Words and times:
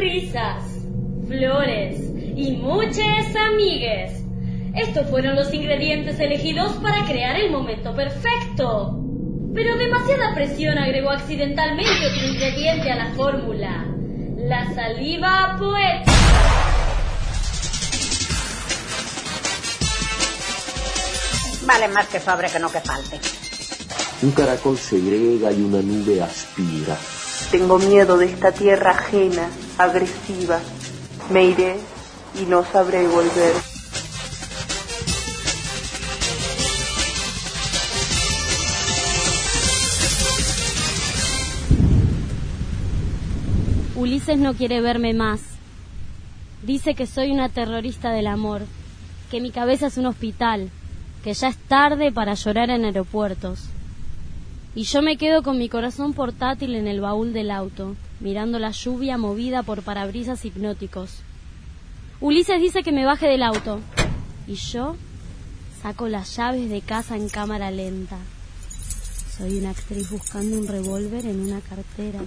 risas, 0.00 0.64
flores 1.28 2.00
y 2.34 2.52
muchas 2.52 3.36
amigues. 3.36 4.24
Estos 4.74 5.08
fueron 5.10 5.36
los 5.36 5.52
ingredientes 5.52 6.18
elegidos 6.18 6.72
para 6.82 7.04
crear 7.04 7.36
el 7.36 7.50
momento 7.50 7.94
perfecto. 7.94 8.96
Pero 9.54 9.76
demasiada 9.76 10.34
presión 10.34 10.78
agregó 10.78 11.10
accidentalmente 11.10 12.06
otro 12.06 12.26
ingrediente 12.28 12.90
a 12.90 12.96
la 12.96 13.06
fórmula. 13.14 13.86
La 14.38 14.72
saliva 14.74 15.56
poética. 15.58 16.12
Vale 21.66 21.88
más 21.88 22.06
que 22.08 22.20
sobre 22.20 22.48
que 22.48 22.58
no 22.58 22.70
que 22.72 22.80
falte. 22.80 23.39
Un 24.22 24.32
caracol 24.32 24.76
segrega 24.76 25.50
y 25.50 25.62
una 25.62 25.80
nube 25.80 26.20
aspira. 26.20 26.94
Tengo 27.50 27.78
miedo 27.78 28.18
de 28.18 28.26
esta 28.26 28.52
tierra 28.52 28.90
ajena, 28.90 29.48
agresiva. 29.78 30.60
Me 31.32 31.44
iré 31.46 31.76
y 32.38 32.44
no 32.44 32.62
sabré 32.62 33.08
volver. 33.08 33.54
Ulises 43.96 44.36
no 44.36 44.52
quiere 44.52 44.82
verme 44.82 45.14
más. 45.14 45.40
Dice 46.62 46.94
que 46.94 47.06
soy 47.06 47.30
una 47.30 47.48
terrorista 47.48 48.10
del 48.10 48.26
amor, 48.26 48.66
que 49.30 49.40
mi 49.40 49.50
cabeza 49.50 49.86
es 49.86 49.96
un 49.96 50.04
hospital, 50.04 50.68
que 51.24 51.32
ya 51.32 51.48
es 51.48 51.56
tarde 51.56 52.12
para 52.12 52.34
llorar 52.34 52.68
en 52.68 52.84
aeropuertos. 52.84 53.69
Y 54.74 54.84
yo 54.84 55.02
me 55.02 55.16
quedo 55.16 55.42
con 55.42 55.58
mi 55.58 55.68
corazón 55.68 56.12
portátil 56.12 56.76
en 56.76 56.86
el 56.86 57.00
baúl 57.00 57.32
del 57.32 57.50
auto, 57.50 57.96
mirando 58.20 58.60
la 58.60 58.70
lluvia 58.70 59.18
movida 59.18 59.64
por 59.64 59.82
parabrisas 59.82 60.44
hipnóticos. 60.44 61.22
Ulises 62.20 62.60
dice 62.60 62.82
que 62.82 62.92
me 62.92 63.04
baje 63.04 63.26
del 63.26 63.42
auto. 63.42 63.80
Y 64.46 64.54
yo 64.54 64.96
saco 65.82 66.08
las 66.08 66.36
llaves 66.36 66.70
de 66.70 66.82
casa 66.82 67.16
en 67.16 67.28
cámara 67.28 67.70
lenta. 67.70 68.18
Soy 69.36 69.58
una 69.58 69.70
actriz 69.70 70.10
buscando 70.10 70.58
un 70.58 70.68
revólver 70.68 71.26
en 71.26 71.40
una 71.40 71.60
cartera. 71.60 72.20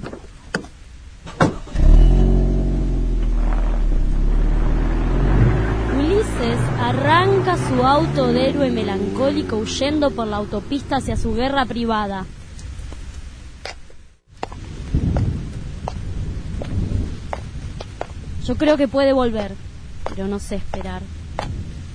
Arranca 6.79 7.57
su 7.57 7.83
auto 7.85 8.27
de 8.27 8.49
héroe 8.49 8.69
melancólico 8.69 9.57
huyendo 9.57 10.11
por 10.11 10.27
la 10.27 10.37
autopista 10.37 10.97
hacia 10.97 11.15
su 11.15 11.33
guerra 11.33 11.65
privada. 11.65 12.25
Yo 18.45 18.55
creo 18.55 18.75
que 18.75 18.87
puede 18.89 19.13
volver, 19.13 19.53
pero 20.09 20.27
no 20.27 20.39
sé 20.39 20.55
esperar. 20.55 21.01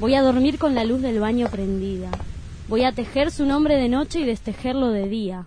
Voy 0.00 0.14
a 0.14 0.22
dormir 0.22 0.58
con 0.58 0.74
la 0.74 0.84
luz 0.84 1.02
del 1.02 1.20
baño 1.20 1.48
prendida. 1.48 2.10
Voy 2.68 2.84
a 2.84 2.92
tejer 2.92 3.30
su 3.30 3.44
nombre 3.44 3.76
de 3.76 3.88
noche 3.88 4.20
y 4.20 4.24
destejerlo 4.24 4.88
de 4.88 5.08
día. 5.08 5.46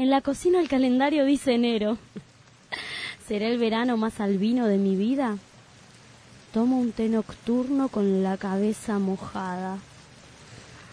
En 0.00 0.08
la 0.08 0.22
cocina 0.22 0.60
el 0.60 0.68
calendario 0.70 1.26
dice 1.26 1.52
enero. 1.52 1.98
¿Será 3.28 3.48
el 3.48 3.58
verano 3.58 3.98
más 3.98 4.18
albino 4.18 4.66
de 4.66 4.78
mi 4.78 4.96
vida? 4.96 5.36
Tomo 6.54 6.80
un 6.80 6.92
té 6.92 7.10
nocturno 7.10 7.90
con 7.90 8.22
la 8.22 8.38
cabeza 8.38 8.98
mojada. 8.98 9.76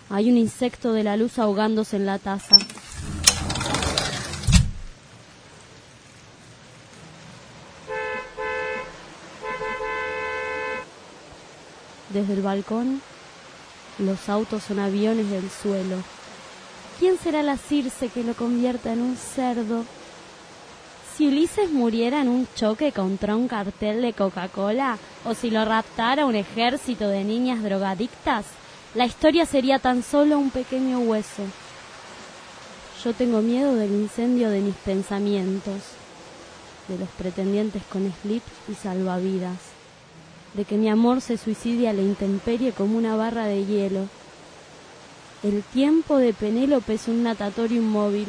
Hay 0.09 0.29
un 0.29 0.35
insecto 0.35 0.91
de 0.91 1.05
la 1.05 1.15
luz 1.15 1.39
ahogándose 1.39 1.95
en 1.95 2.05
la 2.05 2.19
taza. 2.19 2.57
Desde 12.09 12.33
el 12.33 12.41
balcón, 12.41 13.01
los 13.99 14.27
autos 14.27 14.63
son 14.63 14.79
aviones 14.79 15.29
del 15.29 15.49
suelo. 15.49 16.16
¿Quién 16.99 17.19
será 17.19 17.43
la 17.43 17.57
Circe 17.57 18.09
que 18.09 18.23
lo 18.23 18.33
convierta 18.33 18.91
en 18.91 19.01
un 19.01 19.17
cerdo? 19.17 19.85
Si 21.15 21.27
Ulises 21.27 21.71
muriera 21.71 22.21
en 22.21 22.27
un 22.27 22.47
choque 22.55 22.91
contra 22.91 23.35
un 23.35 23.47
cartel 23.47 24.01
de 24.01 24.13
Coca-Cola 24.13 24.97
o 25.23 25.35
si 25.35 25.51
lo 25.51 25.63
raptara 25.63 26.25
un 26.25 26.35
ejército 26.35 27.07
de 27.07 27.23
niñas 27.23 27.61
drogadictas, 27.61 28.45
la 28.95 29.05
historia 29.05 29.45
sería 29.45 29.77
tan 29.77 30.01
solo 30.01 30.39
un 30.39 30.49
pequeño 30.49 30.99
hueso. 30.99 31.43
Yo 33.03 33.13
tengo 33.13 33.41
miedo 33.41 33.75
del 33.75 33.91
incendio 33.91 34.49
de 34.49 34.61
mis 34.61 34.75
pensamientos, 34.75 35.81
de 36.87 36.97
los 36.97 37.09
pretendientes 37.09 37.83
con 37.91 38.11
slips 38.21 38.51
y 38.69 38.73
salvavidas, 38.73 39.57
de 40.55 40.65
que 40.65 40.77
mi 40.77 40.89
amor 40.89 41.21
se 41.21 41.37
suicide 41.37 41.89
a 41.89 41.93
la 41.93 42.01
intemperie 42.01 42.71
como 42.71 42.97
una 42.97 43.15
barra 43.15 43.45
de 43.45 43.65
hielo. 43.65 44.07
El 45.43 45.61
tiempo 45.61 46.17
de 46.17 46.33
Penélope 46.33 46.95
es 46.95 47.07
un 47.07 47.21
natatorio 47.21 47.77
inmóvil. 47.77 48.27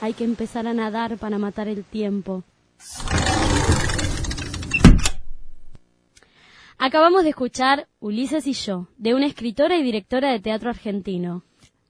Hay 0.00 0.14
que 0.14 0.24
empezar 0.24 0.66
a 0.68 0.74
nadar 0.74 1.18
para 1.18 1.38
matar 1.38 1.66
el 1.66 1.84
tiempo. 1.84 2.44
Acabamos 6.78 7.24
de 7.24 7.30
escuchar 7.30 7.88
Ulises 7.98 8.46
y 8.46 8.52
yo, 8.52 8.86
de 8.96 9.14
una 9.14 9.26
escritora 9.26 9.76
y 9.76 9.82
directora 9.82 10.30
de 10.30 10.40
teatro 10.40 10.70
argentino. 10.70 11.42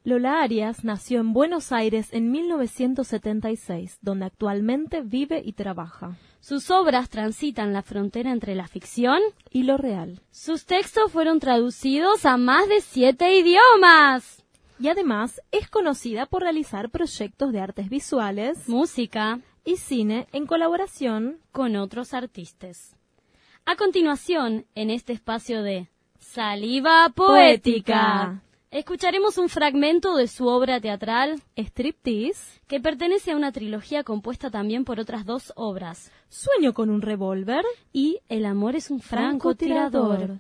Lola 0.03 0.41
Arias 0.41 0.83
nació 0.83 1.21
en 1.21 1.34
Buenos 1.34 1.72
Aires 1.72 2.09
en 2.12 2.31
1976, 2.31 3.99
donde 4.00 4.25
actualmente 4.25 5.03
vive 5.03 5.43
y 5.44 5.53
trabaja. 5.53 6.16
Sus 6.41 6.71
obras 6.71 7.11
transitan 7.11 7.75
la 7.75 7.83
frontera 7.83 8.33
entre 8.33 8.55
la 8.55 8.66
ficción 8.66 9.21
y 9.50 9.65
lo 9.65 9.77
real. 9.77 10.22
Sus 10.31 10.65
textos 10.65 11.12
fueron 11.12 11.39
traducidos 11.39 12.25
a 12.25 12.39
más 12.39 12.66
de 12.66 12.81
siete 12.81 13.37
idiomas. 13.37 14.43
Y 14.78 14.89
además 14.89 15.43
es 15.53 15.69
conocida 15.69 16.25
por 16.25 16.43
realizar 16.43 16.89
proyectos 16.89 17.53
de 17.53 17.60
artes 17.60 17.91
visuales, 17.91 18.71
música 18.71 19.41
y 19.66 19.77
cine 19.77 20.28
en 20.33 20.47
colaboración 20.47 21.41
con 21.53 21.77
otros 21.77 22.15
artistas. 22.15 22.97
A 23.66 23.77
continuación, 23.77 24.65
en 24.75 24.89
este 24.89 25.12
espacio 25.12 25.62
de 25.62 25.91
Saliva 26.19 27.12
Poética, 27.15 28.41
escucharemos 28.71 29.39
un 29.39 29.49
fragmento 29.49 30.17
de 30.17 30.29
su 30.29 30.47
obra 30.47 30.81
teatral 30.81 31.43
Striptease, 31.57 32.61
que 32.67 32.81
pertenece 32.81 33.33
a 33.33 33.37
una 33.37 33.53
trilogía 33.53 34.05
compuesta 34.05 34.51
también 34.51 34.85
por 34.85 35.01
otras 35.01 35.25
dos 35.25 35.53
obras, 35.57 36.13
Sueño 36.29 36.73
con 36.73 36.91
un 36.91 37.03
revólver. 37.03 37.65
Y 37.93 38.21
El 38.29 38.47
amor 38.47 38.77
es 38.77 38.91
un 38.91 39.01
francotirador. 39.01 40.39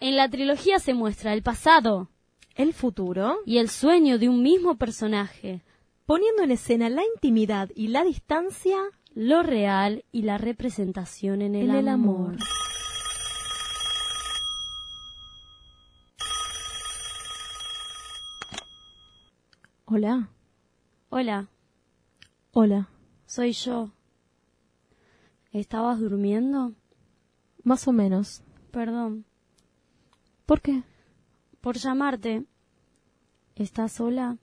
En 0.00 0.16
la 0.16 0.28
trilogía 0.28 0.78
se 0.78 0.94
muestra 0.94 1.32
el 1.32 1.42
pasado, 1.42 2.08
el 2.56 2.72
futuro. 2.72 3.36
Y 3.46 3.58
el 3.58 3.68
sueño 3.68 4.18
de 4.18 4.28
un 4.28 4.42
mismo 4.42 4.76
personaje, 4.76 5.62
poniendo 6.06 6.42
en 6.42 6.50
escena 6.50 6.88
la 6.88 7.02
intimidad 7.14 7.68
y 7.76 7.88
la 7.88 8.02
distancia, 8.02 8.78
lo 9.14 9.42
real 9.42 10.04
y 10.10 10.22
la 10.22 10.38
representación 10.38 11.42
en 11.42 11.54
el, 11.54 11.70
en 11.70 11.76
el 11.76 11.88
amor. 11.88 12.36
Hola. 19.92 20.28
Hola. 21.08 21.48
Hola. 22.52 22.88
Soy 23.26 23.50
yo. 23.50 23.90
¿Estabas 25.50 25.98
durmiendo? 25.98 26.74
Más 27.64 27.88
o 27.88 27.92
menos. 27.92 28.44
Perdón. 28.70 29.24
¿Por 30.46 30.60
qué? 30.60 30.84
Por 31.60 31.76
llamarte. 31.76 32.44
¿Estás 33.56 33.90
sola? 33.94 34.38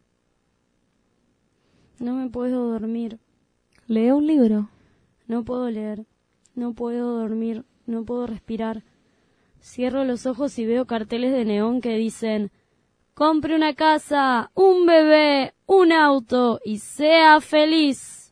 No 1.97 2.16
me 2.16 2.29
puedo 2.29 2.70
dormir. 2.70 3.17
Leo 3.88 4.17
un 4.17 4.28
libro. 4.28 4.70
No 5.28 5.46
puedo 5.46 5.72
leer. 5.72 6.05
No 6.55 6.73
puedo 6.73 7.17
dormir. 7.20 7.64
No 7.85 8.03
puedo 8.03 8.28
respirar. 8.28 8.84
Cierro 9.61 10.03
los 10.03 10.26
ojos 10.26 10.59
y 10.59 10.66
veo 10.66 10.85
carteles 10.88 11.32
de 11.32 11.46
neón 11.46 11.79
que 11.79 11.96
dicen 11.96 12.52
compre 13.17 13.55
una 13.55 13.73
casa, 13.73 14.52
un 14.53 14.85
bebé, 14.85 15.55
un 15.66 15.91
auto 15.91 16.59
y 16.64 16.78
sea 16.78 17.41
feliz. 17.41 18.31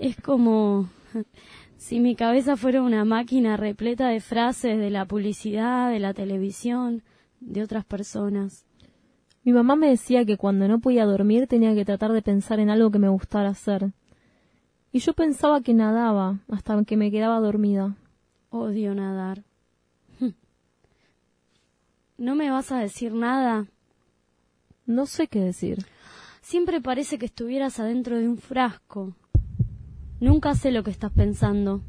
Es 0.00 0.20
como 0.20 0.88
si 1.76 2.00
mi 2.00 2.16
cabeza 2.16 2.56
fuera 2.56 2.82
una 2.82 3.04
máquina 3.04 3.56
repleta 3.56 4.08
de 4.08 4.18
frases 4.18 4.80
de 4.80 4.90
la 4.90 5.06
publicidad, 5.06 5.92
de 5.92 6.00
la 6.00 6.12
televisión, 6.12 7.04
de 7.38 7.62
otras 7.62 7.84
personas. 7.84 8.66
Mi 9.44 9.52
mamá 9.52 9.76
me 9.76 9.90
decía 9.90 10.24
que 10.24 10.38
cuando 10.38 10.66
no 10.66 10.80
podía 10.80 11.06
dormir 11.06 11.46
tenía 11.46 11.72
que 11.76 11.84
tratar 11.84 12.12
de 12.12 12.22
pensar 12.22 12.58
en 12.58 12.70
algo 12.70 12.90
que 12.90 12.98
me 12.98 13.08
gustara 13.08 13.50
hacer. 13.50 13.92
Y 14.90 14.98
yo 14.98 15.12
pensaba 15.12 15.60
que 15.60 15.72
nadaba 15.72 16.40
hasta 16.50 16.82
que 16.82 16.96
me 16.96 17.12
quedaba 17.12 17.38
dormida. 17.38 17.94
Odio 18.50 18.92
nadar. 18.92 19.44
¿No 22.18 22.34
me 22.34 22.50
vas 22.50 22.72
a 22.72 22.80
decir 22.80 23.14
nada? 23.14 23.68
No 24.86 25.06
sé 25.06 25.28
qué 25.28 25.40
decir. 25.40 25.86
Siempre 26.42 26.82
parece 26.82 27.16
que 27.18 27.24
estuvieras 27.24 27.80
adentro 27.80 28.18
de 28.18 28.28
un 28.28 28.36
frasco. 28.36 29.14
Nunca 30.20 30.54
sé 30.54 30.72
lo 30.72 30.82
que 30.82 30.90
estás 30.90 31.10
pensando. 31.10 31.80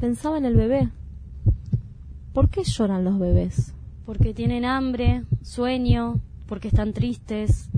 Pensaba 0.00 0.36
en 0.36 0.46
el 0.46 0.56
bebé. 0.56 0.90
¿Por 2.32 2.50
qué 2.50 2.64
lloran 2.64 3.04
los 3.04 3.20
bebés? 3.20 3.72
Porque 4.04 4.34
tienen 4.34 4.64
hambre, 4.64 5.22
sueño, 5.42 6.20
porque 6.46 6.66
están 6.66 6.92
tristes. 6.92 7.70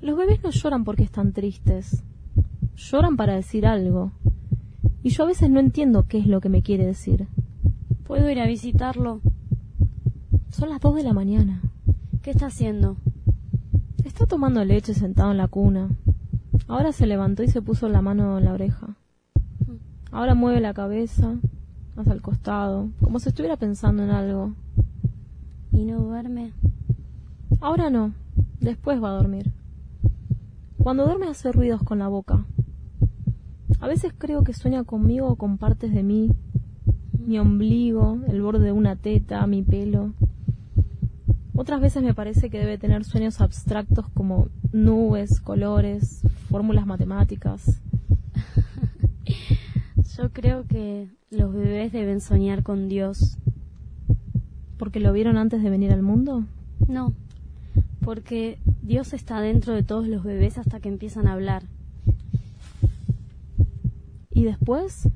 Los 0.00 0.16
bebés 0.16 0.42
no 0.42 0.50
lloran 0.50 0.82
porque 0.82 1.04
están 1.04 1.32
tristes. 1.32 2.02
Lloran 2.74 3.16
para 3.16 3.36
decir 3.36 3.64
algo. 3.64 4.10
Y 5.04 5.10
yo 5.10 5.22
a 5.22 5.28
veces 5.28 5.50
no 5.50 5.60
entiendo 5.60 6.06
qué 6.08 6.18
es 6.18 6.26
lo 6.26 6.40
que 6.40 6.48
me 6.48 6.62
quiere 6.62 6.84
decir. 6.84 7.28
¿Puedo 8.04 8.28
ir 8.28 8.40
a 8.40 8.46
visitarlo? 8.48 9.20
Son 10.50 10.68
las 10.68 10.80
dos 10.80 10.96
de 10.96 11.04
la 11.04 11.12
mañana. 11.12 11.62
¿Qué 12.22 12.30
está 12.30 12.46
haciendo? 12.46 12.98
Está 14.04 14.26
tomando 14.26 14.64
leche 14.64 14.94
sentado 14.94 15.32
en 15.32 15.38
la 15.38 15.48
cuna. 15.48 15.90
Ahora 16.68 16.92
se 16.92 17.08
levantó 17.08 17.42
y 17.42 17.48
se 17.48 17.62
puso 17.62 17.88
la 17.88 18.00
mano 18.00 18.38
en 18.38 18.44
la 18.44 18.52
oreja. 18.52 18.96
Ahora 20.12 20.36
mueve 20.36 20.60
la 20.60 20.72
cabeza 20.72 21.34
hacia 21.96 22.12
el 22.12 22.22
costado, 22.22 22.90
como 23.00 23.18
si 23.18 23.28
estuviera 23.28 23.56
pensando 23.56 24.04
en 24.04 24.10
algo. 24.10 24.54
¿Y 25.72 25.84
no 25.84 25.98
duerme? 25.98 26.52
Ahora 27.60 27.90
no, 27.90 28.12
después 28.60 29.02
va 29.02 29.08
a 29.08 29.16
dormir. 29.16 29.50
Cuando 30.78 31.04
duerme 31.04 31.26
hace 31.26 31.50
ruidos 31.50 31.82
con 31.82 31.98
la 31.98 32.06
boca. 32.06 32.44
A 33.80 33.88
veces 33.88 34.12
creo 34.16 34.44
que 34.44 34.52
sueña 34.52 34.84
conmigo 34.84 35.26
o 35.26 35.34
con 35.34 35.58
partes 35.58 35.92
de 35.92 36.04
mí, 36.04 36.30
mi 37.18 37.40
ombligo, 37.40 38.20
el 38.28 38.42
borde 38.42 38.66
de 38.66 38.72
una 38.72 38.94
teta, 38.94 39.44
mi 39.48 39.64
pelo. 39.64 40.12
Otras 41.54 41.80
veces 41.80 42.02
me 42.02 42.14
parece 42.14 42.48
que 42.48 42.58
debe 42.58 42.78
tener 42.78 43.04
sueños 43.04 43.40
abstractos 43.40 44.06
como 44.14 44.48
nubes, 44.72 45.40
colores, 45.40 46.22
fórmulas 46.48 46.86
matemáticas. 46.86 47.80
Yo 50.16 50.30
creo 50.30 50.66
que 50.66 51.08
los 51.30 51.52
bebés 51.52 51.92
deben 51.92 52.20
soñar 52.20 52.62
con 52.62 52.88
Dios. 52.88 53.36
¿Porque 54.78 55.00
lo 55.00 55.12
vieron 55.12 55.36
antes 55.36 55.62
de 55.62 55.70
venir 55.70 55.92
al 55.92 56.02
mundo? 56.02 56.44
No, 56.88 57.12
porque 58.04 58.58
Dios 58.82 59.12
está 59.12 59.40
dentro 59.40 59.74
de 59.74 59.82
todos 59.82 60.08
los 60.08 60.24
bebés 60.24 60.58
hasta 60.58 60.80
que 60.80 60.88
empiezan 60.88 61.26
a 61.26 61.32
hablar. 61.32 61.62
¿Y 64.30 64.44
después? 64.44 65.08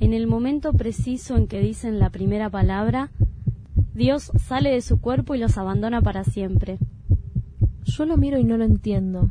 En 0.00 0.14
el 0.14 0.26
momento 0.26 0.72
preciso 0.72 1.36
en 1.36 1.46
que 1.46 1.60
dicen 1.60 1.98
la 1.98 2.10
primera 2.10 2.48
palabra, 2.50 3.10
Dios 3.94 4.32
sale 4.38 4.70
de 4.70 4.80
su 4.80 5.00
cuerpo 5.00 5.34
y 5.34 5.38
los 5.38 5.58
abandona 5.58 6.00
para 6.00 6.24
siempre. 6.24 6.78
Yo 7.84 8.06
lo 8.06 8.16
miro 8.16 8.38
y 8.38 8.44
no 8.44 8.56
lo 8.56 8.64
entiendo. 8.64 9.30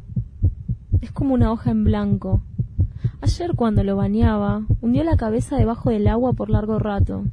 Es 1.02 1.12
como 1.12 1.34
una 1.34 1.52
hoja 1.52 1.72
en 1.72 1.84
blanco. 1.84 2.44
Ayer 3.22 3.56
cuando 3.56 3.84
lo 3.84 3.96
bañaba, 3.96 4.66
hundió 4.82 5.04
la 5.04 5.18
cabeza 5.18 5.58
debajo 5.58 5.90
del 5.90 6.08
agua 6.08 6.34
por 6.34 6.50
largo 6.50 6.78
rato. 6.78 7.24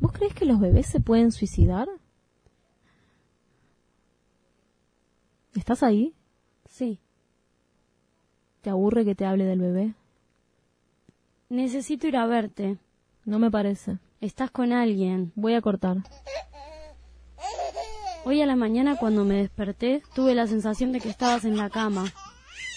¿Vos 0.00 0.12
crees 0.12 0.34
que 0.34 0.44
los 0.44 0.60
bebés 0.60 0.86
se 0.86 1.00
pueden 1.00 1.32
suicidar? 1.32 1.88
¿Estás 5.54 5.82
ahí? 5.82 6.14
Sí. 6.68 7.00
¿Te 8.60 8.70
aburre 8.70 9.04
que 9.04 9.16
te 9.16 9.26
hable 9.26 9.44
del 9.44 9.60
bebé? 9.60 9.94
Necesito 11.48 12.06
ir 12.06 12.16
a 12.16 12.26
verte. 12.26 12.78
No 13.28 13.38
me 13.38 13.50
parece. 13.50 13.98
Estás 14.22 14.50
con 14.50 14.72
alguien. 14.72 15.32
Voy 15.34 15.52
a 15.52 15.60
cortar. 15.60 15.98
Hoy 18.24 18.40
a 18.40 18.46
la 18.46 18.56
mañana 18.56 18.96
cuando 18.96 19.26
me 19.26 19.34
desperté 19.34 20.02
tuve 20.14 20.34
la 20.34 20.46
sensación 20.46 20.92
de 20.92 21.00
que 21.00 21.10
estabas 21.10 21.44
en 21.44 21.58
la 21.58 21.68
cama. 21.68 22.06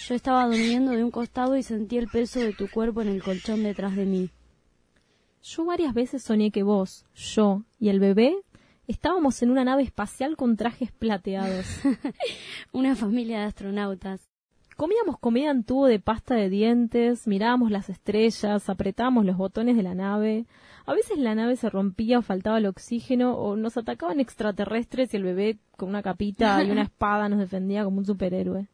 Yo 0.06 0.14
estaba 0.14 0.44
durmiendo 0.44 0.90
de 0.90 1.04
un 1.04 1.10
costado 1.10 1.56
y 1.56 1.62
sentí 1.62 1.96
el 1.96 2.06
peso 2.06 2.38
de 2.38 2.52
tu 2.52 2.68
cuerpo 2.68 3.00
en 3.00 3.08
el 3.08 3.22
colchón 3.22 3.62
detrás 3.62 3.96
de 3.96 4.04
mí. 4.04 4.28
Yo 5.42 5.64
varias 5.64 5.94
veces 5.94 6.22
soñé 6.22 6.50
que 6.50 6.62
vos, 6.62 7.06
yo 7.14 7.62
y 7.80 7.88
el 7.88 7.98
bebé 7.98 8.36
estábamos 8.86 9.40
en 9.40 9.52
una 9.52 9.64
nave 9.64 9.84
espacial 9.84 10.36
con 10.36 10.58
trajes 10.58 10.92
plateados. 10.92 11.64
una 12.72 12.94
familia 12.94 13.38
de 13.38 13.46
astronautas. 13.46 14.31
Comíamos 14.82 15.16
comida 15.20 15.52
en 15.52 15.62
tubo 15.62 15.86
de 15.86 16.00
pasta 16.00 16.34
de 16.34 16.50
dientes, 16.50 17.28
mirábamos 17.28 17.70
las 17.70 17.88
estrellas, 17.88 18.68
apretábamos 18.68 19.24
los 19.24 19.36
botones 19.36 19.76
de 19.76 19.84
la 19.84 19.94
nave. 19.94 20.44
A 20.86 20.92
veces 20.92 21.18
la 21.18 21.36
nave 21.36 21.54
se 21.54 21.70
rompía 21.70 22.18
o 22.18 22.22
faltaba 22.22 22.58
el 22.58 22.66
oxígeno 22.66 23.36
o 23.36 23.54
nos 23.54 23.76
atacaban 23.76 24.18
extraterrestres 24.18 25.14
y 25.14 25.18
el 25.18 25.22
bebé 25.22 25.58
con 25.76 25.90
una 25.90 26.02
capita 26.02 26.64
y 26.64 26.72
una 26.72 26.82
espada 26.90 27.28
nos 27.28 27.38
defendía 27.38 27.84
como 27.84 27.98
un 27.98 28.06
superhéroe. 28.06 28.66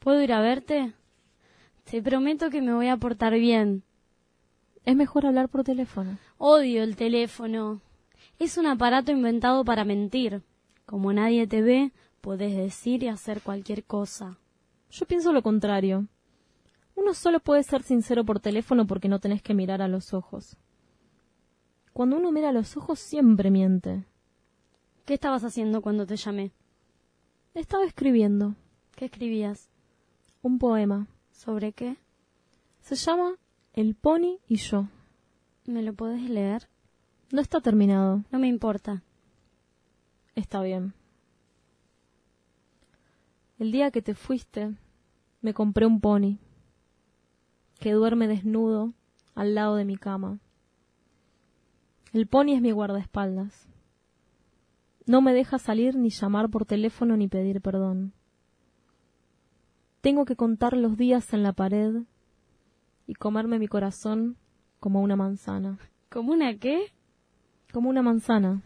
¿Puedo 0.00 0.20
ir 0.20 0.32
a 0.32 0.40
verte? 0.40 0.94
Te 1.88 2.02
prometo 2.02 2.50
que 2.50 2.60
me 2.60 2.74
voy 2.74 2.88
a 2.88 2.96
portar 2.96 3.34
bien. 3.34 3.84
Es 4.84 4.96
mejor 4.96 5.26
hablar 5.26 5.48
por 5.48 5.62
teléfono. 5.62 6.18
Odio 6.38 6.82
el 6.82 6.96
teléfono. 6.96 7.80
Es 8.40 8.58
un 8.58 8.66
aparato 8.66 9.12
inventado 9.12 9.64
para 9.64 9.84
mentir. 9.84 10.42
Como 10.86 11.12
nadie 11.12 11.46
te 11.46 11.62
ve, 11.62 11.92
Puedes 12.20 12.56
decir 12.56 13.02
y 13.02 13.08
hacer 13.08 13.42
cualquier 13.42 13.84
cosa. 13.84 14.38
Yo 14.90 15.06
pienso 15.06 15.32
lo 15.32 15.42
contrario. 15.42 16.06
Uno 16.94 17.14
solo 17.14 17.40
puede 17.40 17.62
ser 17.62 17.82
sincero 17.82 18.24
por 18.24 18.40
teléfono 18.40 18.86
porque 18.86 19.08
no 19.08 19.20
tenés 19.20 19.42
que 19.42 19.54
mirar 19.54 19.82
a 19.82 19.88
los 19.88 20.12
ojos. 20.14 20.56
Cuando 21.92 22.16
uno 22.16 22.32
mira 22.32 22.48
a 22.48 22.52
los 22.52 22.76
ojos 22.76 22.98
siempre 22.98 23.50
miente. 23.50 24.04
¿Qué 25.04 25.14
estabas 25.14 25.44
haciendo 25.44 25.80
cuando 25.80 26.06
te 26.06 26.16
llamé? 26.16 26.52
Estaba 27.54 27.84
escribiendo. 27.84 28.56
¿Qué 28.94 29.06
escribías? 29.06 29.70
Un 30.42 30.58
poema. 30.58 31.06
¿Sobre 31.30 31.72
qué? 31.72 31.96
Se 32.80 32.94
llama 32.96 33.36
El 33.72 33.94
pony 33.94 34.38
y 34.48 34.56
yo. 34.56 34.88
¿Me 35.66 35.82
lo 35.82 35.92
puedes 35.94 36.28
leer? 36.28 36.68
No 37.30 37.40
está 37.40 37.60
terminado. 37.60 38.24
No 38.30 38.38
me 38.38 38.48
importa. 38.48 39.02
Está 40.34 40.62
bien. 40.62 40.94
El 43.58 43.72
día 43.72 43.90
que 43.90 44.02
te 44.02 44.14
fuiste, 44.14 44.76
me 45.40 45.52
compré 45.52 45.84
un 45.84 46.00
pony 46.00 46.38
que 47.80 47.92
duerme 47.92 48.28
desnudo 48.28 48.92
al 49.34 49.56
lado 49.56 49.74
de 49.74 49.84
mi 49.84 49.96
cama. 49.96 50.38
El 52.12 52.28
pony 52.28 52.54
es 52.54 52.62
mi 52.62 52.70
guardaespaldas. 52.70 53.68
No 55.06 55.22
me 55.22 55.32
deja 55.32 55.58
salir 55.58 55.96
ni 55.96 56.10
llamar 56.10 56.50
por 56.50 56.66
teléfono 56.66 57.16
ni 57.16 57.26
pedir 57.26 57.60
perdón. 57.60 58.12
Tengo 60.02 60.24
que 60.24 60.36
contar 60.36 60.76
los 60.76 60.96
días 60.96 61.32
en 61.32 61.42
la 61.42 61.52
pared 61.52 62.02
y 63.08 63.14
comerme 63.14 63.58
mi 63.58 63.66
corazón 63.66 64.36
como 64.78 65.02
una 65.02 65.16
manzana. 65.16 65.78
¿Como 66.10 66.32
una 66.32 66.56
qué? 66.58 66.92
Como 67.72 67.90
una 67.90 68.02
manzana. 68.02 68.62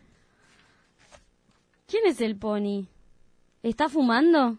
¿Quién 1.87 2.05
es 2.07 2.21
el 2.21 2.37
pony? 2.37 2.89
¿Está 3.63 3.89
fumando? 3.89 4.59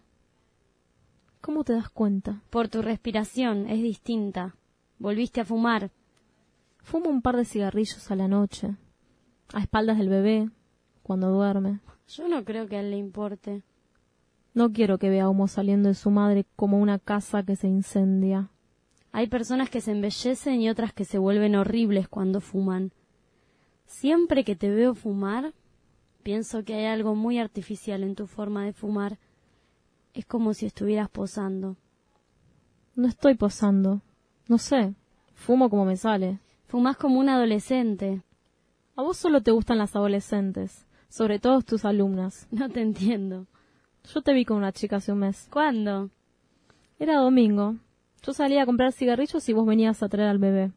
¿Cómo 1.44 1.66
te 1.66 1.74
das 1.74 1.90
cuenta? 1.90 2.42
Por 2.50 2.70
tu 2.70 2.82
respiración, 2.82 3.68
es 3.68 3.84
distinta. 3.84 4.56
Volviste 4.98 5.42
a 5.42 5.46
fumar. 5.46 5.92
Fumo 6.78 7.10
un 7.10 7.22
par 7.22 7.36
de 7.36 7.44
cigarrillos 7.44 8.10
a 8.10 8.16
la 8.16 8.30
noche, 8.30 8.78
a 9.54 9.60
espaldas 9.60 9.98
del 9.98 10.08
bebé, 10.08 10.50
cuando 11.02 11.32
duerme. 11.32 11.82
Yo 12.08 12.30
no 12.30 12.46
creo 12.46 12.66
que 12.68 12.78
a 12.78 12.80
él 12.80 12.92
le 12.92 12.98
importe. 12.98 13.62
No 14.54 14.72
quiero 14.72 14.98
que 14.98 15.10
vea 15.10 15.28
humo 15.28 15.50
saliendo 15.50 15.90
de 15.90 15.96
su 15.96 16.12
madre 16.12 16.46
como 16.56 16.80
una 16.80 16.98
casa 16.98 17.44
que 17.44 17.58
se 17.58 17.68
incendia. 17.68 18.50
Hay 19.12 19.28
personas 19.28 19.70
que 19.70 19.82
se 19.82 19.92
embellecen 19.92 20.62
y 20.62 20.70
otras 20.70 20.94
que 20.94 21.04
se 21.04 21.18
vuelven 21.18 21.58
horribles 21.58 22.08
cuando 22.08 22.40
fuman. 22.40 22.94
Siempre 23.86 24.46
que 24.46 24.56
te 24.56 24.70
veo 24.70 24.96
fumar, 24.96 25.54
pienso 26.24 26.64
que 26.64 26.76
hay 26.76 26.86
algo 26.86 27.16
muy 27.16 27.38
artificial 27.38 28.02
en 28.04 28.16
tu 28.16 28.28
forma 28.28 28.64
de 28.64 28.72
fumar. 28.72 29.20
Es 30.14 30.26
como 30.26 30.54
si 30.54 30.68
estuvieras 30.68 31.10
posando. 31.10 31.76
No 32.96 33.08
estoy 33.08 33.36
posando. 33.36 34.02
No 34.48 34.60
sé. 34.60 34.94
Fumo 35.34 35.70
como 35.70 35.86
me 35.86 35.98
sale. 35.98 36.40
Fumas 36.68 36.98
como 36.98 37.20
un 37.20 37.30
adolescente. 37.30 38.22
A 38.96 39.02
vos 39.02 39.18
solo 39.18 39.42
te 39.42 39.50
gustan 39.50 39.80
las 39.80 39.96
adolescentes, 39.96 40.86
sobre 41.10 41.40
todo 41.40 41.62
tus 41.62 41.84
alumnas. 41.86 42.48
No 42.52 42.70
te 42.70 42.82
entiendo. 42.82 43.48
Yo 44.14 44.22
te 44.22 44.34
vi 44.34 44.46
con 44.46 44.58
una 44.58 44.72
chica 44.72 44.98
hace 44.98 45.12
un 45.12 45.20
mes. 45.20 45.48
¿Cuándo? 45.52 46.12
Era 47.00 47.18
domingo. 47.18 47.78
Yo 48.22 48.34
salía 48.34 48.64
a 48.64 48.66
comprar 48.68 48.92
cigarrillos 48.92 49.50
y 49.50 49.54
vos 49.54 49.66
venías 49.66 50.04
a 50.04 50.10
traer 50.10 50.30
al 50.30 50.38
bebé. 50.38 50.72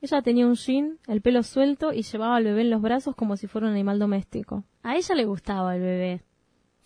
Ella 0.00 0.22
tenía 0.22 0.46
un 0.46 0.54
jean, 0.54 0.98
el 1.06 1.20
pelo 1.20 1.42
suelto 1.42 1.92
y 1.92 2.02
llevaba 2.02 2.36
al 2.36 2.44
bebé 2.44 2.62
en 2.62 2.70
los 2.70 2.82
brazos 2.82 3.14
como 3.14 3.36
si 3.36 3.46
fuera 3.46 3.68
un 3.68 3.74
animal 3.74 3.98
doméstico. 3.98 4.64
A 4.82 4.96
ella 4.96 5.14
le 5.14 5.26
gustaba 5.26 5.76
el 5.76 5.82
bebé. 5.82 6.22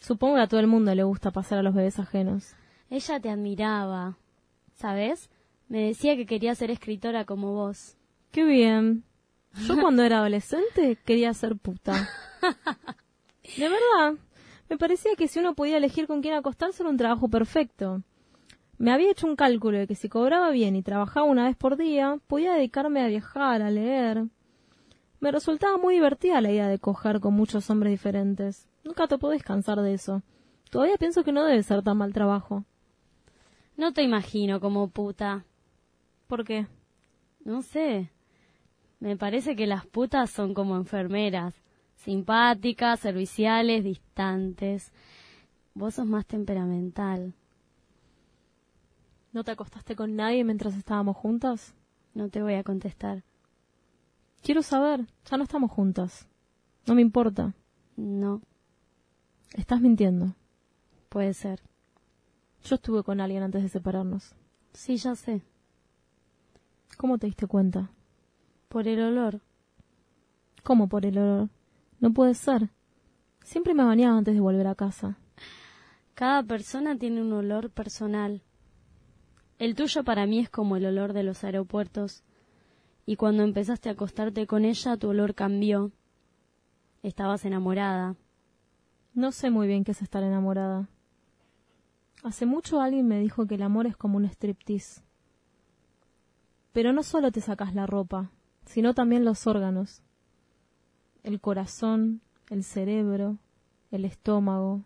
Supongo 0.01 0.37
que 0.37 0.43
a 0.43 0.47
todo 0.49 0.61
el 0.61 0.67
mundo 0.67 0.95
le 0.95 1.03
gusta 1.03 1.31
pasar 1.31 1.59
a 1.59 1.63
los 1.63 1.75
bebés 1.75 1.99
ajenos. 1.99 2.55
Ella 2.91 3.21
te 3.21 3.31
admiraba. 3.31 4.19
¿Sabes? 4.75 5.31
Me 5.69 5.83
decía 5.83 6.17
que 6.17 6.27
quería 6.27 6.55
ser 6.55 6.71
escritora 6.71 7.25
como 7.25 7.53
vos. 7.53 7.97
Qué 8.31 8.45
bien. 8.45 9.05
Yo 9.67 9.81
cuando 9.81 10.03
era 10.03 10.19
adolescente 10.19 10.99
quería 11.05 11.33
ser 11.33 11.57
puta. 11.57 12.09
De 13.57 13.69
verdad. 13.69 14.19
Me 14.69 14.79
parecía 14.79 15.15
que 15.17 15.29
si 15.29 15.39
uno 15.39 15.55
podía 15.55 15.77
elegir 15.77 16.07
con 16.07 16.23
quién 16.23 16.35
acostarse 16.35 16.83
era 16.83 16.91
un 16.91 16.97
trabajo 16.97 17.29
perfecto. 17.29 18.03
Me 18.79 18.91
había 18.93 19.11
hecho 19.11 19.27
un 19.27 19.37
cálculo 19.37 19.79
de 19.79 19.87
que 19.87 19.95
si 19.95 20.09
cobraba 20.09 20.51
bien 20.51 20.75
y 20.75 20.83
trabajaba 20.83 21.27
una 21.27 21.45
vez 21.45 21.57
por 21.57 21.77
día, 21.77 22.19
podía 22.27 22.55
dedicarme 22.55 23.03
a 23.03 23.07
viajar, 23.07 23.63
a 23.63 23.71
leer. 23.71 24.25
Me 25.21 25.31
resultaba 25.31 25.79
muy 25.79 25.95
divertida 25.95 26.41
la 26.41 26.51
idea 26.51 26.69
de 26.69 26.79
coger 26.79 27.21
con 27.21 27.35
muchos 27.35 27.71
hombres 27.71 27.93
diferentes. 27.93 28.67
Nunca 28.85 29.09
te 29.09 29.19
puedo 29.19 29.33
descansar 29.33 29.81
de 29.81 29.95
eso. 29.95 30.23
Todavía 30.71 30.99
pienso 30.99 31.25
que 31.25 31.33
no 31.33 31.45
debe 31.45 31.63
ser 31.63 31.83
tan 31.83 31.97
mal 31.97 32.13
trabajo. 32.13 32.65
No 33.77 33.93
te 33.93 34.03
imagino 34.03 34.61
como 34.61 34.89
puta. 34.89 35.45
¿Por 36.27 36.45
qué? 36.45 36.67
No 37.45 37.63
sé. 37.63 38.11
Me 39.01 39.17
parece 39.17 39.57
que 39.57 39.67
las 39.67 39.87
putas 39.87 40.31
son 40.31 40.55
como 40.55 40.77
enfermeras. 40.77 41.55
Simpáticas, 41.97 43.01
serviciales, 43.01 43.85
distantes. 43.85 44.93
Vos 45.75 45.95
sos 45.95 46.07
más 46.07 46.27
temperamental. 46.27 47.35
¿No 49.33 49.43
te 49.43 49.51
acostaste 49.51 49.97
con 49.97 50.15
nadie 50.15 50.45
mientras 50.45 50.77
estábamos 50.77 51.17
juntas? 51.17 51.75
No 52.15 52.29
te 52.29 52.43
voy 52.43 52.55
a 52.55 52.63
contestar. 52.63 53.25
Quiero 54.43 54.63
saber. 54.63 55.07
Ya 55.29 55.37
no 55.37 55.45
estamos 55.45 55.71
juntas. 55.71 56.29
No 56.87 56.95
me 56.95 57.03
importa. 57.03 57.55
No, 57.97 58.43
Estás 59.55 59.81
mintiendo. 59.81 60.35
puede 61.09 61.33
ser. 61.33 61.63
Yo 62.65 62.75
estuve 62.75 63.05
con 63.05 63.21
alguien 63.21 63.45
antes 63.45 63.63
de 63.63 63.69
separarnos. 63.69 64.35
Sí, 64.73 64.97
ya 64.97 65.15
sé. 65.15 65.43
¿Cómo 66.97 67.19
te 67.19 67.29
diste 67.29 67.47
cuenta? 67.47 67.89
Por 68.69 68.89
el 68.89 69.01
olor. 69.01 69.41
¿Cómo 70.65 70.89
por 70.89 71.07
el 71.07 71.19
olor? 71.19 71.51
No 72.01 72.13
puede 72.13 72.35
ser. 72.35 72.71
Siempre 73.45 73.75
me 73.75 73.85
bañaba 73.85 74.19
antes 74.19 74.35
de 74.35 74.41
volver 74.41 74.67
a 74.67 74.75
casa. 74.75 75.19
Cada 76.15 76.43
persona 76.43 76.99
tiene 76.99 77.23
un 77.23 77.33
olor 77.33 77.71
personal. 77.71 78.43
El 79.61 79.77
tuyo 79.77 80.03
para 80.03 80.27
mí 80.27 80.41
es 80.41 80.51
como 80.51 80.77
el 80.77 80.87
olor 80.87 81.13
de 81.13 81.23
los 81.23 81.45
aeropuertos. 81.45 82.25
Y 83.07 83.15
cuando 83.15 83.45
empezaste 83.45 83.89
a 83.89 83.93
acostarte 83.93 84.49
con 84.49 84.65
ella, 84.65 84.97
tu 84.97 85.11
olor 85.11 85.37
cambió. 85.37 85.93
Estabas 87.05 87.45
enamorada. 87.45 88.17
No 89.15 89.31
sé 89.31 89.51
muy 89.51 89.69
bien 89.69 89.85
qué 89.85 89.93
es 89.93 90.03
estar 90.03 90.25
enamorada. 90.25 90.89
Hace 92.25 92.47
mucho 92.47 92.81
alguien 92.81 93.07
me 93.07 93.21
dijo 93.21 93.47
que 93.47 93.55
el 93.55 93.63
amor 93.63 93.87
es 93.87 93.97
como 93.97 94.17
un 94.17 94.25
striptease. 94.25 95.03
Pero 96.73 96.93
no 96.93 97.05
solo 97.05 97.31
te 97.31 97.41
sacas 97.41 97.77
la 97.77 97.87
ropa, 97.87 98.33
sino 98.65 98.93
también 98.93 99.25
los 99.25 99.47
órganos. 99.47 100.03
El 101.23 101.41
corazón, 101.41 102.23
el 102.51 102.65
cerebro, 102.65 103.39
el 103.93 104.05
estómago. 104.05 104.83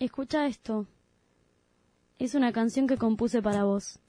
Escucha 0.00 0.46
esto. 0.46 0.88
Es 2.18 2.34
una 2.34 2.52
canción 2.52 2.88
que 2.88 2.96
compuse 2.96 3.42
para 3.42 3.62
vos. 3.62 4.00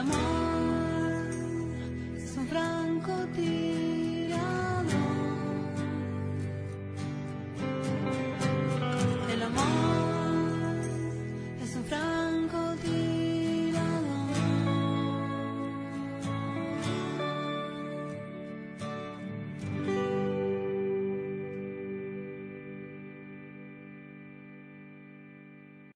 Amor 0.00 0.49